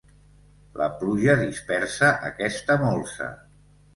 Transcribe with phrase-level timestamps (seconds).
[0.81, 3.31] La pluja dispersa aquesta molsa.